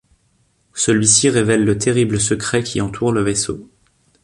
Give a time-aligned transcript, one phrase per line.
[0.73, 3.69] Celui-ci révèle le terrible secret qui entoure le vaisseau.